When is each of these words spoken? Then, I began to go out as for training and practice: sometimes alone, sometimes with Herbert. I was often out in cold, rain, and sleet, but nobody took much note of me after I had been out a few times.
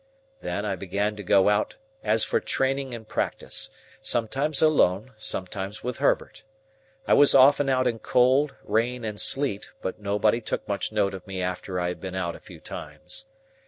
Then, 0.39 0.65
I 0.65 0.75
began 0.75 1.15
to 1.17 1.21
go 1.21 1.47
out 1.47 1.75
as 2.03 2.23
for 2.23 2.39
training 2.39 2.95
and 2.95 3.07
practice: 3.07 3.69
sometimes 4.01 4.59
alone, 4.59 5.11
sometimes 5.15 5.83
with 5.83 5.97
Herbert. 5.99 6.41
I 7.07 7.13
was 7.13 7.35
often 7.35 7.69
out 7.69 7.85
in 7.85 7.99
cold, 7.99 8.55
rain, 8.63 9.05
and 9.05 9.21
sleet, 9.21 9.69
but 9.79 9.99
nobody 10.01 10.41
took 10.41 10.67
much 10.67 10.91
note 10.91 11.13
of 11.13 11.27
me 11.27 11.39
after 11.39 11.79
I 11.79 11.89
had 11.89 12.01
been 12.01 12.15
out 12.15 12.35
a 12.35 12.39
few 12.39 12.59
times. 12.59 13.27